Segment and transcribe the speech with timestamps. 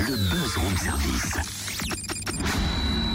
[0.00, 1.36] le buzz room service.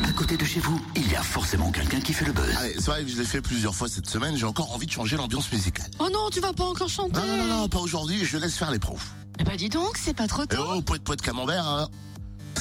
[0.07, 2.55] À côté de chez vous, il y a forcément quelqu'un qui fait le buzz.
[2.57, 4.91] Allez, c'est vrai que je l'ai fait plusieurs fois cette semaine, j'ai encore envie de
[4.91, 5.89] changer l'ambiance musicale.
[5.99, 8.55] Oh non, tu vas pas encore chanter Non, non, non, non, pas aujourd'hui, je laisse
[8.55, 8.97] faire les pros.
[9.39, 10.63] Eh ben dis donc, c'est pas trop Et tôt.
[10.75, 11.87] oh, poète poète camembert, hein.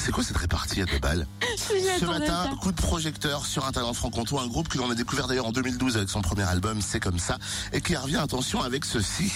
[0.03, 1.27] C'est quoi cette répartie à deux balles
[1.57, 5.27] Ce matin, coup de projecteur sur un talent franc-comtois, un groupe que l'on a découvert
[5.27, 7.37] d'ailleurs en 2012 avec son premier album C'est comme ça,
[7.71, 9.31] et qui revient, attention, avec ceci.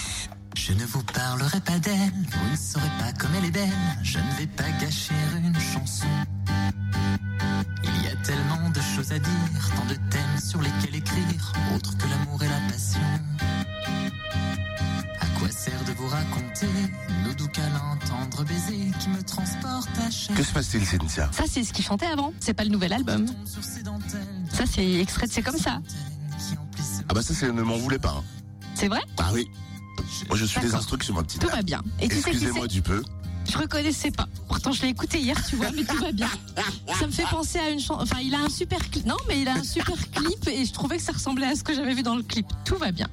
[0.60, 1.94] Je ne vous parlerai pas d'elle,
[2.30, 3.68] vous ne saurez pas comme elle est belle.
[4.02, 6.06] Je ne vais pas gâcher une chanson.
[7.84, 11.96] Il y a tellement de choses à dire, tant de thèmes sur lesquels écrire, autres
[11.96, 13.00] que l'amour et la passion.
[15.20, 16.66] À quoi sert de vous raconter
[17.24, 21.44] nos doux câlins, tendres baisers qui me transportent à chaque Que se passe-t-il, Cynthia Ça,
[21.48, 22.32] c'est ce qu'il chantait avant.
[22.40, 23.26] C'est pas le nouvel album.
[24.52, 25.80] Ça, c'est extrait de C'est comme ça.
[27.08, 28.16] Ah bah ça, c'est ne m'en voulez pas.
[28.18, 28.24] hein.
[28.74, 29.00] C'est vrai?
[29.18, 29.48] Ah oui.
[30.26, 31.82] Moi, je suis les instructions, ma petite Tout va bien.
[32.00, 33.02] Et tu sais qui Excusez-moi du peu.
[33.50, 34.28] Je reconnaissais pas.
[34.46, 36.28] Pourtant, je l'ai écouté hier, tu vois, mais tout va bien.
[36.98, 38.02] Ça me fait penser à une chanson.
[38.02, 39.06] Enfin, il a un super clip.
[39.06, 41.64] Non, mais il a un super clip et je trouvais que ça ressemblait à ce
[41.64, 42.46] que j'avais vu dans le clip.
[42.64, 43.08] Tout va bien.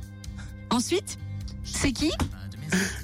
[0.71, 1.17] Ensuite,
[1.63, 2.11] c'est qui?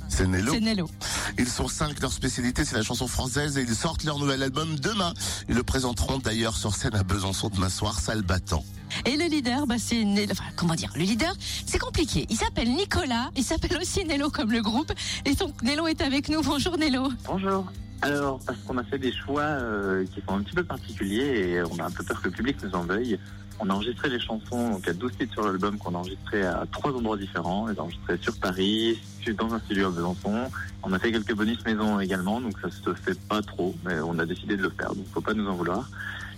[0.07, 0.89] C'est Nello.
[1.37, 4.75] Ils sont cinq, leur spécialité c'est la chanson française et ils sortent leur nouvel album
[4.75, 5.13] demain.
[5.49, 8.63] Ils le présenteront d'ailleurs sur scène à Besançon demain soir, salle battant.
[9.05, 10.31] Et le leader, bah c'est Nello.
[10.31, 11.33] Enfin, comment dire Le leader,
[11.65, 12.25] c'est compliqué.
[12.29, 13.31] Il s'appelle Nicolas.
[13.35, 14.91] Il s'appelle aussi Nello comme le groupe.
[15.25, 16.41] Et donc Nello est avec nous.
[16.41, 17.09] Bonjour Nello.
[17.25, 17.65] Bonjour.
[18.01, 21.61] Alors, parce qu'on a fait des choix euh, qui sont un petit peu particuliers et
[21.63, 23.19] on a un peu peur que le public nous en veuille.
[23.59, 26.65] On a enregistré les chansons, donc a 12 titres sur l'album qu'on a enregistré à
[26.71, 27.65] trois endroits différents.
[27.65, 28.99] On a enregistrés sur Paris,
[29.37, 30.49] dans un studio à Besançon.
[30.81, 34.17] On a fait quelques bonus maison également, donc ça se fait pas trop, mais on
[34.17, 35.87] a décidé de le faire, donc faut pas nous en vouloir.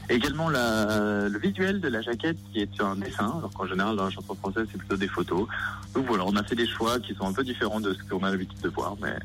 [0.10, 4.10] Également le visuel de la jaquette qui est un dessin, alors qu'en général dans la
[4.10, 5.48] chanson française c'est plutôt des photos.
[5.96, 8.22] Donc voilà, on a fait des choix qui sont un peu différents de ce qu'on
[8.24, 9.16] a l'habitude de voir, mais,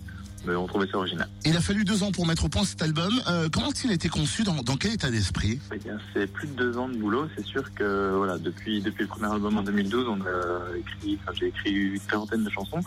[0.47, 1.29] mais on trouvait ça original.
[1.45, 3.13] Il a fallu deux ans pour mettre au point cet album.
[3.29, 4.43] Euh, comment a-t-il été conçu?
[4.43, 5.61] Dans, dans quel état d'esprit?
[5.73, 7.29] Eh bien, c'est plus de deux ans de boulot.
[7.37, 11.33] C'est sûr que voilà, depuis depuis le premier album en 2012, on a écrit, enfin,
[11.39, 12.81] j'ai écrit une quarantaine de chansons.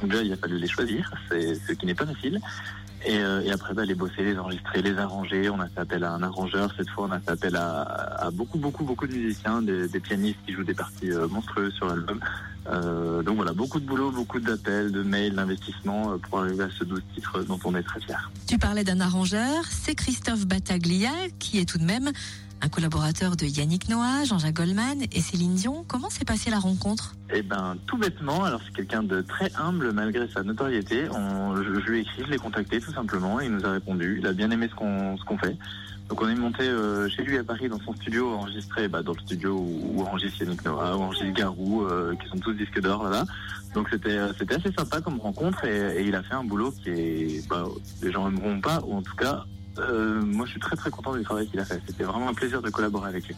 [0.00, 2.40] Donc là, il a fallu les choisir, c'est ce qui n'est pas facile.
[3.06, 5.48] Et, euh, et après, bah, les bosser, les enregistrer, les arranger.
[5.50, 6.72] On a fait appel à un arrangeur.
[6.76, 10.00] Cette fois, on a fait appel à, à beaucoup, beaucoup, beaucoup de musiciens, des, des
[10.00, 12.20] pianistes qui jouent des parties euh, monstrueuses sur l'album.
[12.68, 16.68] Euh, donc voilà, beaucoup de boulot, beaucoup d'appels, de mails, d'investissements euh, pour arriver à
[16.78, 18.14] ce 12 titres dont on est très fiers.
[18.46, 19.64] Tu parlais d'un arrangeur.
[19.70, 22.10] C'est Christophe Battaglia qui est tout de même
[22.60, 25.84] un collaborateur de Yannick Noah, Jean-Jacques Goldman et Céline Dion.
[25.86, 27.14] Comment s'est passée la rencontre?
[27.32, 31.06] Eh ben, tout bêtement, alors c'est quelqu'un de très humble malgré sa notoriété.
[31.06, 34.18] Je, lui ai écrit, je l'ai contacté tout simplement, et il nous a répondu.
[34.20, 35.56] Il a bien aimé ce qu'on qu'on fait.
[36.08, 39.12] Donc on est monté euh, chez lui à Paris dans son studio, enregistré bah, dans
[39.12, 43.04] le studio où, enregistre Yannick Noah, où enregistre Garou, euh, qui sont tous disques d'or
[43.04, 43.24] là-bas.
[43.74, 46.72] Donc c'était euh, c'était assez sympa comme rencontre et, et il a fait un boulot
[46.72, 47.66] qui est, bah,
[48.02, 49.44] les gens aimeront pas, ou en tout cas,
[49.78, 51.80] euh, moi je suis très très content du travail qu'il a fait.
[51.86, 53.36] C'était vraiment un plaisir de collaborer avec lui.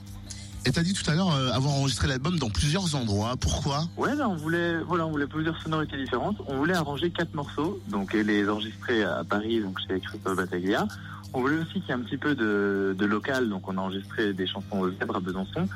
[0.66, 3.34] Et t'as dit tout à l'heure euh, avoir enregistré l'album dans plusieurs endroits.
[3.40, 3.84] Pourquoi?
[3.96, 6.36] Ouais, là, on voulait, voilà, on voulait plusieurs sonorités différentes.
[6.48, 10.86] On voulait arranger quatre morceaux, donc et les enregistrer à Paris, donc chez Christophe Battaglia.
[11.32, 13.80] On voulait aussi qu'il y ait un petit peu de, de local, donc on a
[13.80, 15.66] enregistré des chansons aux zèbres à Besançon.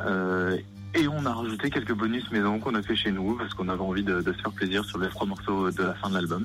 [0.00, 0.58] Euh,
[0.94, 3.80] et on a rajouté quelques bonus maison qu'on a fait chez nous parce qu'on avait
[3.82, 6.44] envie de, de se faire plaisir sur les trois morceaux de la fin de l'album.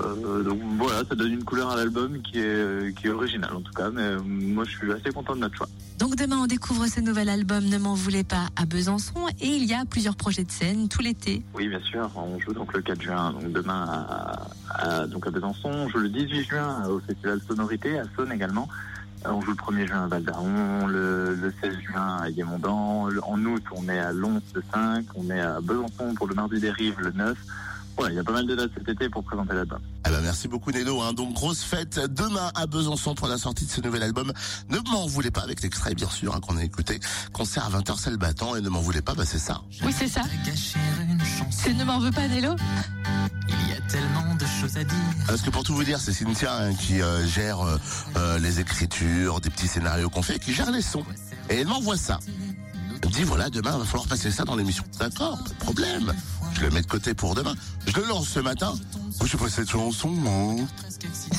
[0.00, 3.60] Euh, donc voilà, ça donne une couleur à l'album qui est, qui est originale en
[3.60, 3.90] tout cas.
[3.90, 5.68] Mais euh, moi, je suis assez content de notre choix.
[5.98, 9.64] Donc demain, on découvre ce nouvel album Ne m'en voulez pas à Besançon et il
[9.64, 11.42] y a plusieurs projets de scène tout l'été.
[11.54, 12.10] Oui, bien sûr.
[12.16, 14.46] On joue donc le 4 juin, donc demain à,
[15.02, 15.68] à- donc à Besançon.
[15.70, 18.66] On joue le 18 juin au Festival Sonorité, à Saône également.
[19.26, 23.06] On joue le 1er juin à Val d'Aron, le, le 16 juin à Guémondant.
[23.08, 26.34] Le- En août, on est à Lons le 5, on est à Besançon pour le
[26.34, 27.36] Mardi des Rives le 9.
[27.96, 29.78] Voilà, il y a pas mal de dates cet été pour présenter l'album.
[30.06, 31.02] Eh ben, merci beaucoup Nello.
[31.02, 31.12] Hein.
[31.12, 34.32] Donc grosse fête demain à Besançon pour la sortie de ce nouvel album.
[34.70, 36.98] Ne m'en voulez pas avec l'extrait bien sûr hein, qu'on a écouté.
[37.34, 39.60] Concert à 20h c'est le battant et ne m'en voulez pas, bah c'est ça.
[39.84, 40.22] Oui, c'est ça.
[41.50, 42.54] C'est Ne m'en veux pas, Nello
[44.60, 44.96] choses à dire.
[45.26, 47.78] Parce que pour tout vous dire, c'est Cynthia hein, qui euh, gère euh,
[48.16, 51.04] euh, les écritures, des petits scénarios qu'on fait, qui gère les sons.
[51.48, 52.20] Et elle m'envoie ça.
[53.02, 54.84] Elle me dit voilà, demain, il va falloir passer ça dans l'émission.
[54.98, 56.12] D'accord, pas de problème.
[56.54, 57.54] Je le mets de côté pour demain.
[57.86, 58.74] Je le lance ce matin.
[59.20, 60.56] Oh, je sais pas cette chanson, moi.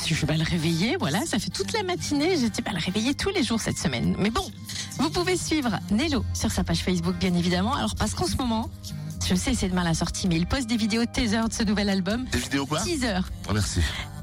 [0.04, 3.14] Je vais pas le réveiller, voilà, ça fait toute la matinée, j'étais pas le réveiller
[3.14, 4.16] tous les jours cette semaine.
[4.18, 4.44] Mais bon,
[4.98, 7.74] vous pouvez suivre Nello sur sa page Facebook, bien évidemment.
[7.74, 8.68] Alors, parce qu'en ce moment,
[9.32, 11.88] je sais, c'est demain la sortie, mais il poste des vidéos teaser de ce nouvel
[11.88, 12.26] album.
[12.26, 12.80] Des vidéos quoi?
[12.80, 13.20] Teaser.
[13.48, 13.80] Oh, Merci.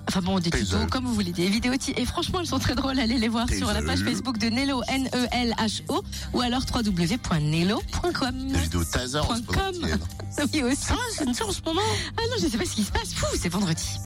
[0.07, 1.73] Enfin bon, des tutos, comme vous voulez, des vidéos.
[1.95, 2.99] Et franchement, elles sont très drôles.
[2.99, 6.03] Allez les voir sur la page Facebook de Nello, N-E-L-H-O,
[6.33, 8.47] ou alors www.nello.com.
[8.47, 9.19] Des vidéos taser.
[10.53, 10.75] Oui, aussi.
[10.77, 11.81] Ça va, c'est une en ce moment
[12.17, 13.13] Ah non, je sais pas ce qui se passe.
[13.13, 13.97] Fou, c'est vendredi.